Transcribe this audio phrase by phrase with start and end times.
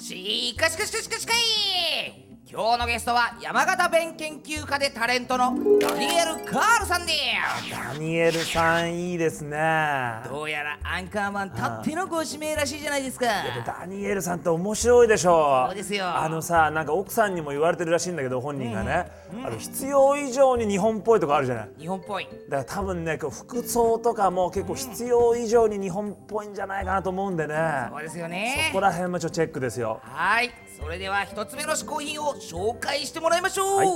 [0.00, 7.70] しかしかしかしかしかい今日のゲストは山形弁研究家でタレントのダニエル・カールさんです。
[7.70, 9.58] ダニエルさんいいですね。
[10.26, 13.26] どうやらアンカーマンたってのご指名らしいじゃないですか。
[13.66, 16.06] ダニエルさんって面白いでしょそうですよ。
[16.08, 19.10] あのさなんか奥さんにも言われてるらしいんだけど本人がね、
[19.44, 21.68] あの必要以上に日本っぽいとこあるじゃない？
[21.78, 22.26] 日本っぽい。
[22.26, 27.54] だから多分ねこう服装とかも結構必要以上に日本っぽいんじゃないかなと思うんでね、
[27.90, 28.68] そうですよね。
[28.68, 30.00] そこら辺もちょっとチェックですよ。
[30.02, 33.88] はいそれでは一つ目の嗜好品を紹介してもらいましょう、はい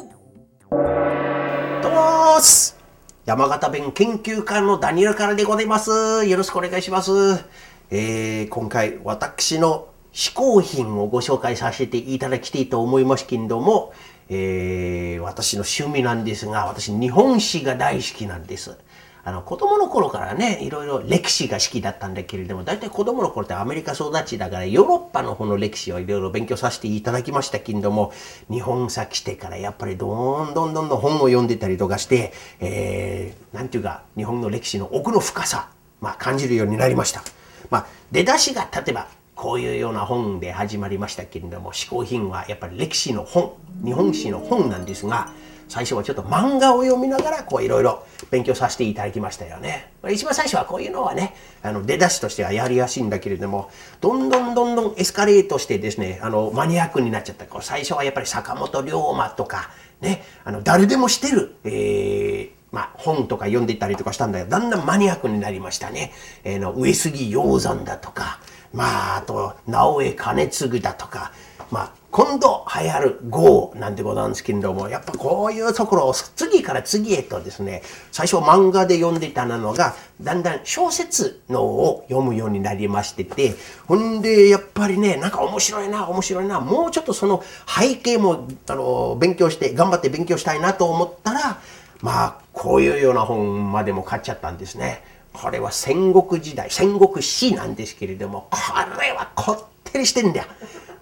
[1.82, 2.76] どうもーす
[3.24, 6.24] 山形弁研究家のダニエルからでございます。
[6.26, 7.44] よろしくお願いします。
[7.90, 13.92] えー、今回私の嗜好品をご紹介させていただきたいと思いますけれども、
[14.28, 18.76] えー、私の趣味なんですが、私日本史が大好きなんです。
[19.24, 28.12] あの、子供の頃からね、いろいろ歴史が好きだったんだけれども、大体子供の頃ってアメリカ育ちだから、ヨーロッパの方の歴史をいろいろ勉強させていただきましたけれども、
[28.50, 35.68] 日本さ来てからやっぱりどんどんどんどん本を読んでたりとかして、えー、なんていうか、日本の歴史の奥の深さ、
[36.00, 37.22] まあ感じるようになりました。
[37.70, 39.06] まあ、出だしが例えば、
[39.36, 45.32] こういうような本で始まりましたけれども、嗜好品はやっぱり歴史の本、日本史の本なんですが、
[45.68, 49.92] 最初はちょっと漫画を読みながら、こういろいろ勉強させていただきましたよね。
[50.10, 53.70] 一番最初はこういうのはね、あの出だしとしてはやりやすいんだけれども、
[54.00, 57.46] どんどんどんどんエスカレートしてですね、あのマニアックになっちゃった。
[57.46, 59.70] こう最初はやっぱり坂本龍馬とか、
[60.00, 66.12] ね、あの誰でも知ってる、えーまあ、本とか読んでいったりとかしたんだけど、だんだんマニアックになりましたね。
[66.42, 68.40] えーの上杉鷹山だとか、
[68.72, 71.32] まあ、あと、直江兼次だとか、
[71.70, 83.54] まあ、今度流行る豪なんてことなんすけれども、やっぱこういうところを次から次へとですね、最初漫画で読んでたのが、だんだん小説のを読むようになりましてて、
[83.88, 91.60] ほんで、やっぱりね、なんか面白いな、面白いな、もうちょっとその背景も、あの、勉強して、頑張って勉強したいなと思ったら、
[92.02, 95.02] まあ、こういうような本までも買っちゃったんですね。
[95.32, 98.58] これは戦国時代、戦国史なんですけれども、こ
[99.00, 100.46] れはこってりしてんだよ。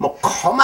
[0.01, 0.55] もう細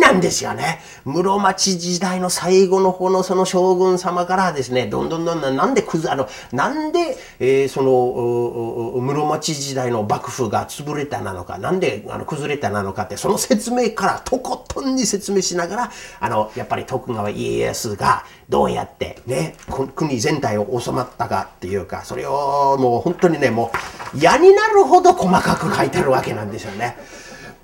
[0.00, 0.80] なんですよね。
[1.04, 19.56] 室町時代の最後の方のその将軍様からですね、どんどんどんどん、なんでくず、あの、なんで、えーその、室町時代の幕府が潰れたなのか、なんであの崩れたなのかって、その説明からとことんに説明しながら、あの、やっぱり徳川家康がどうやってね、
[19.94, 23.70] 国全体を収まったかっていうか、それをもう本当にね、も
[24.14, 26.96] う嫌になるほど細かく書いてあるわけなんですよね。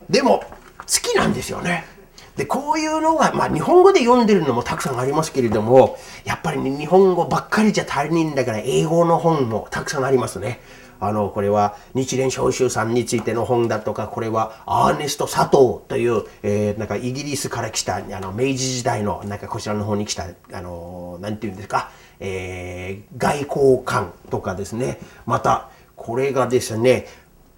[0.09, 0.45] でも、
[0.79, 1.96] 好きなんですよね。
[2.37, 10.61] で、こういうのが、まあ日本語で読んでるのもたくさんありますけれども、やっぱりね、日本語ばっかりじゃ足りないんだから、英語の本もたくさんありますね。
[11.01, 24.99] あの、これは日蓮召集さんについての本だとか、これはアーネスト佐藤という、えーなんかイギリスから来た、あの、明治時代の、なんかこちらの方に来た、あの、なんていうんですか、えー外交官とかですね。
[25.27, 27.07] また、これがですね、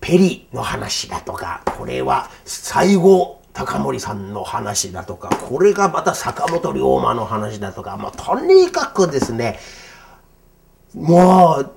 [0.01, 9.59] ペリの話だとか、これは西郷隆盛さんの話だとか、これがまた坂本龍馬の話だとか、まあ、とにかくですね、
[10.95, 11.75] もう、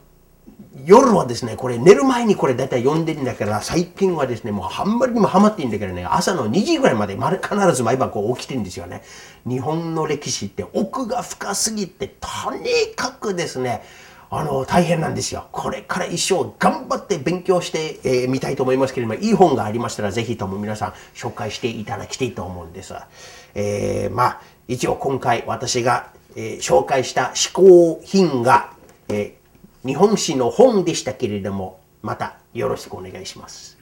[0.85, 9.01] 夜はですね、これ寝る前にこれ大体読んでるんだから、最近はですね、もうあんまりにもハマっていいんだけどね、朝の2時ぐらいまで必ず毎晩こう起きてるんですよね。
[9.47, 13.84] 日本の歴史って奥が深すぎて、とにかくですね、
[14.33, 15.47] あの、大変なんですよ。
[15.51, 22.93] これから一生頑張って勉強してみ、えーみたいと思いますけれども、いい本がありましたら、ぜひとも皆さん紹介していただきたいと思うんです。
[23.55, 28.72] えーまあ、一応今回私が、えー紹介した嗜好品が、
[29.09, 33.77] えー日本史の本でしたけれども、またよろしくお願いします。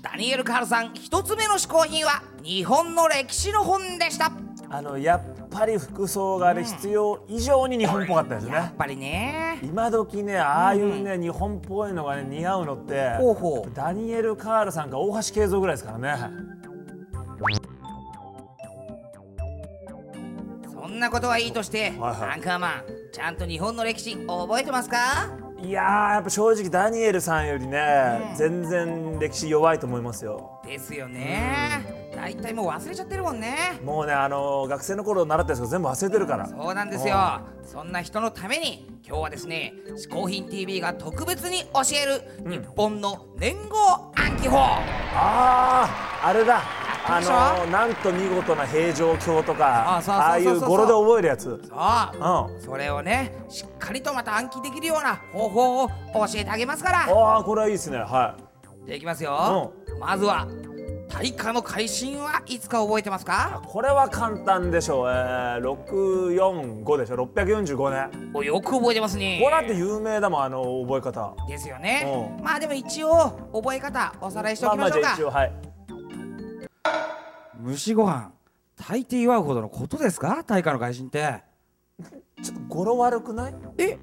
[0.00, 4.32] ダニエル・カールさん一つ目の嗜好品は日本の歴史の本でした
[4.70, 8.54] あのやっぱり服装がね、必要以上に日本っぽかったですね。
[8.54, 9.58] やっぱりね。
[9.62, 13.70] 今時ねああいうね、日本っぽいのがね似合うのってほうほう。
[13.74, 16.16] ダニエル・カールさんか大橋慶三ぐらいですからね。
[20.72, 22.30] そんなことはいいとして、はいはい。
[22.34, 24.96] アンカーマンちゃんと日本の歴史覚えてますか？
[25.60, 33.78] いやーやっぱ正直ダニエルさんよりね、全然歴史弱いと思いますよですよね大体もう忘れちゃってるもんね。
[33.84, 36.48] もうねあの学生の頃習ったやつが全部忘れてるから。
[36.48, 37.40] そうなんですよ。
[37.62, 44.78] そんな人のために今日はですね「嗜好品 TV」が特別に教える日本の年号暗記法、あ
[45.14, 46.60] ああれだ。
[47.10, 51.44] あのなんと見事な平城京とかあああいう語呂で覚えるやつ。
[51.44, 51.56] そう。
[51.62, 52.60] うん。
[52.60, 55.92] それをねしっかりとまた暗記できるような方法を教
[56.34, 57.06] えてあげますから。
[57.08, 57.98] ああこれはいいですね。
[57.98, 58.36] は
[58.84, 60.46] じゃあいきますよ、まずは
[61.20, 67.16] 大化の改新はいつか覚えてますいかこれは簡単でしょう、えー、645でしょ。
[67.16, 69.40] 645年およく覚えてますね。
[69.42, 71.34] これだって有名だもんあの覚え方。
[71.48, 72.36] ですよね。
[72.38, 75.16] うまあでも一応覚え方おさらいしておまあまあきましょうか。
[75.16, 75.52] じゃあ一応はい。
[77.58, 78.30] 虫ご飯
[78.76, 80.44] 大抵祝うほどのことですか？
[80.46, 81.42] 大化の改新って。
[82.44, 83.54] ちょっと語呂悪くない？
[83.78, 83.98] え？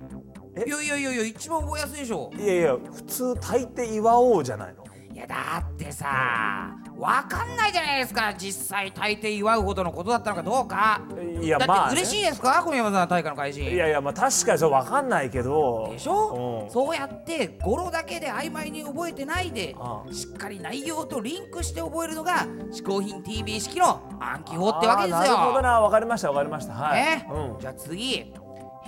[0.57, 0.65] え？
[0.67, 2.29] いやいやいやいや一番覚えやすいでしょ。
[2.37, 4.83] いやいや普通大抵祝おうじゃないの。
[4.83, 4.84] い
[5.27, 8.33] やだってさわかんないじゃないですか。
[8.37, 11.01] 実際大抵祝うほどのことだったのかどうか。
[11.41, 11.93] いやだまあね。
[11.93, 12.61] って嬉しいですか？
[12.63, 15.89] 小宮山さん大化の改新いやいやまあ確かにそう分かんないけど。
[15.91, 16.63] でしょ？
[16.63, 16.71] うん。
[16.71, 25.17] そうやって語呂だけで曖昧に覚えてないであしっかり内容とリンクして覚えるのが「嗜好品 TV 式の暗記法」ってわけですよ。
[25.17, 25.81] あーなるほどな。
[25.81, 26.73] 分かりました分かりました。
[26.73, 27.27] はい、ね。
[27.29, 27.59] うん。
[27.59, 28.33] じゃあ次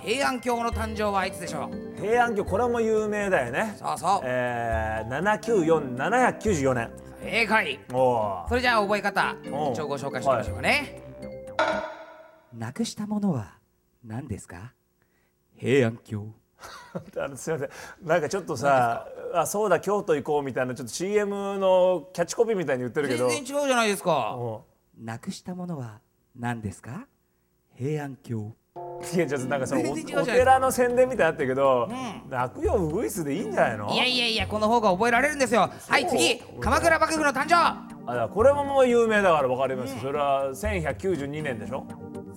[0.03, 2.01] 平安京の誕生はいつでしょう？
[2.01, 3.75] 平安京これも有名だよね。
[3.77, 4.21] そうそう。
[4.23, 6.91] えー、794794年。
[7.21, 7.79] 正解。
[7.89, 11.01] それじゃあ覚え方一応ご紹介してみましょうかね、
[12.53, 13.57] なくしたものは
[14.03, 14.73] 何ですか？
[15.57, 16.27] 平安京。
[17.17, 18.07] あのすみません。
[18.07, 23.29] なんかちょっとさあそうだ京都行こうみたいなちょっと CM のキャッチコピーみたいに言ってるけど。
[23.29, 24.35] 全然違うじゃないですか。
[24.39, 25.01] う。
[25.01, 25.99] んなくしたものは
[26.35, 27.07] 何ですか？
[27.75, 28.55] 平安京
[29.13, 33.93] いやちょっとなんかそのお寺の宣伝みたいになってるけど、ん泣くよウグイスでいいんじゃないの？
[33.93, 35.69] いやいやいやこの方が覚えられるんですよ。
[35.87, 36.41] はい次。
[36.59, 37.55] 鎌倉幕府の誕生。
[38.09, 41.85] あこれももう有名だから分かります、それは1192年でしょ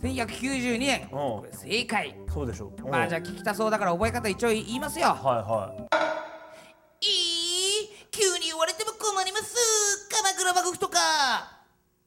[0.03, 1.09] ？1192年。
[1.13, 1.53] うん。
[1.53, 2.15] 正解。
[2.33, 5.07] そうでしょまあじゃあゃ聞きたそうだから覚え方一応言いますよ。
[5.09, 5.75] はいは
[7.01, 7.09] いい
[8.11, 10.99] 急に言われても困ります鎌倉幕府とか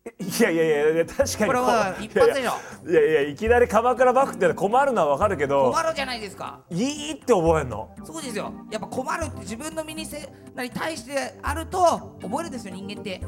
[0.06, 6.60] いやいやいやいや確かにこれは一発でしょいやいやいやいきなり鎌倉幕府って困るのは分かるけど困るじゃないですか。
[6.70, 7.96] いいって覚えんの？
[8.04, 8.52] そうですよ。
[8.70, 13.22] やっぱ困るって自分の身にせなに対してあると覚えるんですよ人間って。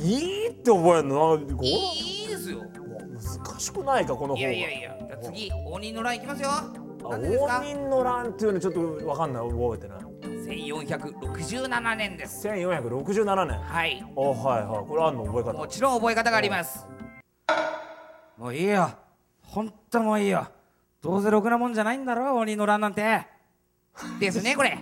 [0.00, 1.40] いいって覚えんの？
[1.60, 2.62] いいですよ。
[3.48, 4.96] 難しくないかこの方いやいやいや。
[5.08, 6.50] じゃあ次応仁の乱いきますよ。
[7.02, 9.48] 応仁の乱っていうのちょっと分かんない。
[9.48, 12.46] 覚えてない1467年です。
[12.48, 13.58] 1467年。
[13.60, 14.04] はい。
[14.14, 14.86] おはいはい。
[14.86, 15.52] これあんの覚え方。
[15.52, 16.86] もちろん覚え方があります。
[18.36, 18.90] もういいよ。
[19.42, 20.46] ほんともういいよ。
[21.02, 23.26] どうせろくなもんじゃないんだろ鬼の乱なんて。
[24.20, 24.70] ですねこれ。
[24.70, 24.76] や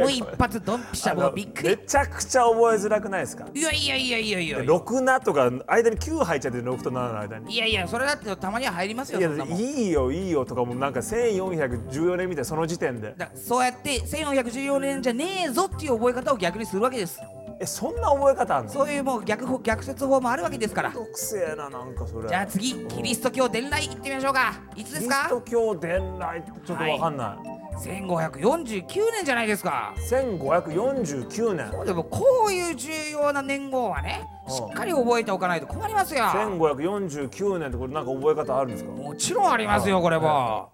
[0.00, 3.46] もう一発ドンピシャもうびっくめりちゃくちゃ覚えづらくないですか？
[3.54, 4.72] いやいやいやいやいやいや。
[4.74, 7.54] 6なとか間に9入っちゃって6と7の間に。
[7.54, 13.14] いやいやそれだってたまには入りますよいやいいよいいよとかもなんか1414年みたいその時点で。
[13.16, 17.20] だそうやって1414年じゃねえぞっていう覚え方を逆にするわけです
[17.58, 18.70] えそんな覚え方あんの？
[18.72, 20.90] そういうもう逆法逆説法もあるわけですから。
[20.90, 22.28] めんどくせえななんかそれ。
[22.28, 24.52] じゃあ次キリスト教伝来行ってみましょうか。
[24.76, 25.14] いつですか？
[25.16, 29.94] キリスト教伝来ちょっとわかんない、1549年じゃないですか。
[30.10, 31.84] 1549年。
[31.84, 34.54] でもこういう重要な年号はねうん。
[34.54, 36.24] しっかり覚えておかないと困りますよ。
[36.24, 38.90] 1549年ってこれなんか覚え方あるんですか？
[38.90, 40.70] もちろんありますよこれも。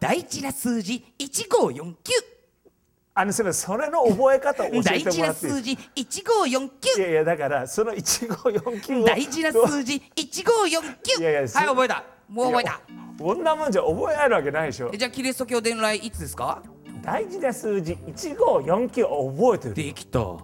[0.00, 1.94] 大事な数字1549
[3.14, 3.66] あのすみません。
[3.68, 5.76] それの覚え方を教え大事てもらな数っていい？
[5.76, 9.04] です字1549いやいやだからその1549を。
[9.04, 12.02] 大事な数字1549いやいやはいそ覚えた。
[12.28, 12.80] もう覚えた
[13.18, 14.90] こんなもんじゃ覚えられるわけないでしょ。
[14.92, 16.62] えじゃあキリスト教伝来いつですか？
[17.02, 17.92] 大事な数字。
[18.16, 19.74] 1549を覚えてる。
[19.74, 20.18] できた。
[20.20, 20.38] ど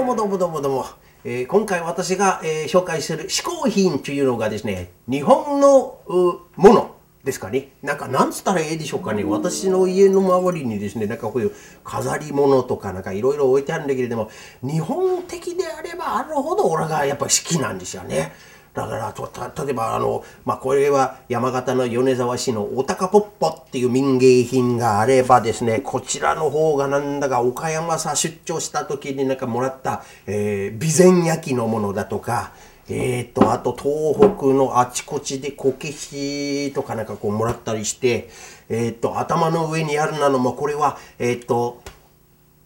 [0.00, 0.60] うもどうもどうも。
[0.60, 0.86] どうも、
[1.24, 6.14] えー今回私が、えー紹介する嗜好品というのがですね日本のう
[6.60, 7.72] ものですかね。
[7.82, 9.24] なんかなんつったらいいでしょうかね。
[9.24, 11.52] 私の家の周りにですねなんかこういう
[11.84, 14.30] 飾り物とかなんかいろいろ置いてあるんだけれども
[14.62, 18.32] 日本的であればあるほど俺がやっぱり好きなんですよね
[18.74, 32.52] だから例えばあの、まあ、これは山形の米沢市のおたかぽっぽっていう民芸品があればですねこちらの方がなんだか岡山さ出張した時になんかもらった、えー備前焼きのものだとか
[32.88, 38.28] えー、とあと東北のあちこちでこけしとかなんかこうもらったりして、
[38.68, 41.81] えー、と頭の上にあるなのもこれはえっ、と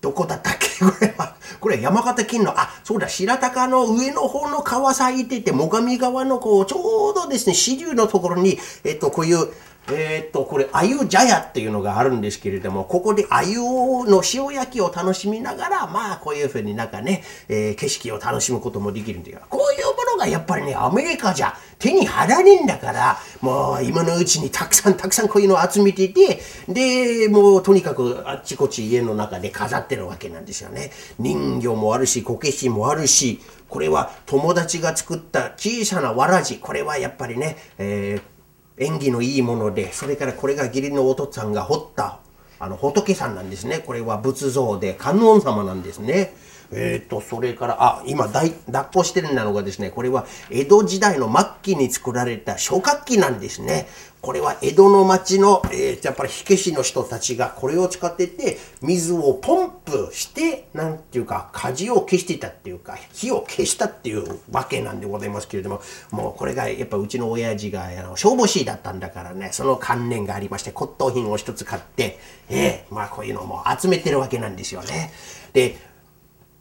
[0.06, 0.84] どこだったっけ？
[0.84, 1.34] これは。
[1.60, 9.48] これ山形県の、あ、そうだ、白鷹の上の方の川咲いてて、最上川のこう、ちょうどですね、支流のところに、えっと、こういう
[9.90, 19.40] えーっとこれあゆ茶屋っていうのがあるんですけれどもここであゆの塩焼きを楽しみながらまあこういうふうになんかね、えー景色を楽しむこともできるんだよ。
[19.48, 30.90] こういうものがやっぱりねアメリカじゃ手に入らねえんだからもう今のうちにたくさんたくさんこういうのを集めててでもうとにかくあっちこっち家の中で飾ってるわけなんですよね。
[31.18, 38.35] 人形もあるしこけしもあるしこれは友達が作った小さなわらじこれはやっぱりね、えー
[38.78, 42.20] 縁起のいいものでそれからこれが義理のお父さんが彫った
[42.58, 43.80] あの仏さんなんですね。
[43.80, 46.34] これは仏像で観音様なんですね。
[46.72, 48.52] えー、とそれからあ今抱っ
[48.92, 53.86] こしてるのがですねこれは江戸時代の末期に作られた初夏器なんですね
[54.26, 65.80] これは江戸の町の、えーやっぱり火消しの人たちがこれを使ってて水をポンプしてなんていうか火事を消してたっていうか火を消したっていうわけなんでございますけれども
[66.10, 72.18] もうこれがやっぱうちの親父があの消防士だったんだからねその観念がありまして骨董品を一つ買って、
[72.48, 75.12] えーまあこういうのも集めてるわけなんですよね。
[75.52, 75.76] で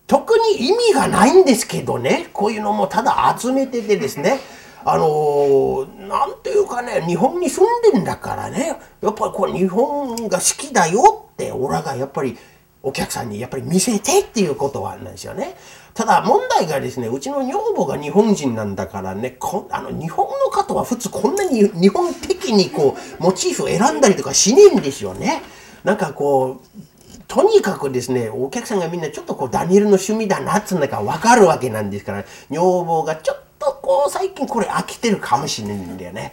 [0.07, 4.39] 特に意味がないんですけどねこういうのもただ集めててですね
[4.85, 12.37] あのーなんていうかね日本に住んでんだからねやっぱりこう日本が好きだよってオラがやっぱり
[12.83, 15.57] お客さんにやっぱり見せてっていうことはなんですよね。
[15.95, 25.41] ただ問題がですねうちの女房が日本人なんだからねこあの日本の方は普通こんなに日本的にこうモチーフを選んだりとかしねえんですよね。
[25.83, 26.94] なんかこう
[27.35, 36.31] とにかくですね、お客さんがみんなちょっとこう、ダニエルの趣味だなっつうんだか分かるわけなんですから、女房がちょっとこう、最近これ飽きてるかもしれないんだよね。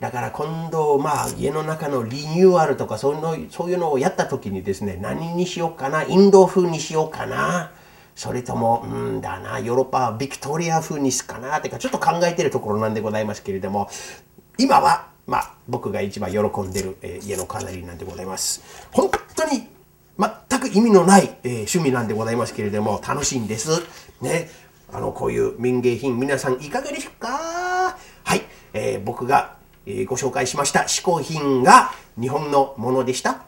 [0.00, 7.72] だから今度、まあ、家の中のリニューアルとかそういうの、そういうのをやった時にですね、何にしようかな、インド風にしようかな。
[8.16, 13.90] それとも、うんだな、ヨーロッパはビクトリア風にすかなってか、ちょっと考えてるところなんでございますけれども、
[14.56, 18.62] 今は、まあ、僕が一番喜んでる、えー家の飾りなんでございます。
[18.92, 19.76] 本当に
[20.18, 23.70] 全く意味のない、えー趣味なんでございますけれども楽しいんです。
[24.20, 24.50] ね。
[24.92, 27.28] あの、こういう民芸品皆さんいかがですか？
[28.24, 29.56] はい、えー僕が、
[29.86, 33.42] えーご紹介しました嗜好品が日本のものでした。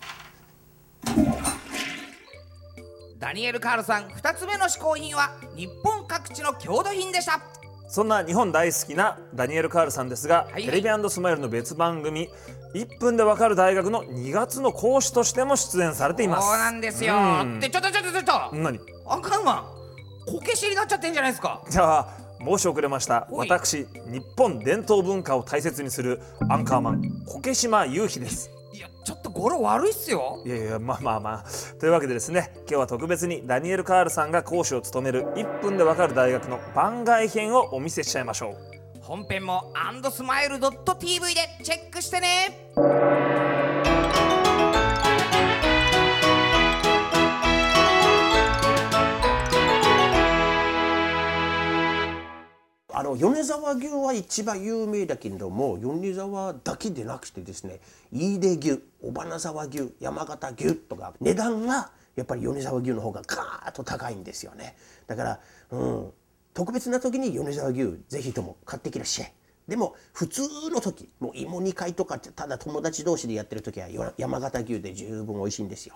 [3.19, 7.41] ダニエル・カールさん2つ目の嗜好品は日本各地の郷土品でした
[7.91, 10.65] そんな日本大好きなダニエル・カールさんですが、はい。
[10.65, 12.31] テレビスマイルの別番組
[12.73, 16.49] 「1分でわかる大学」の2月の講師としても出演されています。
[16.49, 17.15] そうなんですよ。
[17.17, 17.59] うん。
[17.59, 18.57] ってちょっとちょっとちょっと。
[18.57, 18.79] 何？
[19.09, 19.65] アンカーマン
[20.25, 21.63] こけしになっちゃってんじゃないですか。
[21.69, 23.27] じゃあ申し遅れました。
[23.33, 28.51] 私日本伝統文化を大切にするアンカーマン苔島雄飛です
[28.81, 30.43] いやちょっと語呂悪いっすよ。
[30.47, 31.45] いやいやまあまあまあ。
[31.79, 39.03] というわけでですね今日は特別にダニエル・カールさんが講師を務める1分でわかる大学の番外編をお見せしちゃいましょう。
[39.03, 42.71] 本編もアンドスマイル .tv でチェックしてね
[53.01, 57.81] あの米沢牛は一番有名だけれども米沢だけでなくてですね
[58.13, 64.77] 飯出牛尾花沢牛山形牛とか値段がやっぱり米沢牛の方がガーッと高いんですよね。
[65.07, 65.41] だから、
[65.71, 66.11] うん、
[66.53, 69.33] 特別な時に米沢牛ぜひとも買ってきらっしゃい。
[69.67, 75.95] でも普通の時もう芋煮会とかただ友達同士でやってる時は山形牛で十分美味しいんですよ。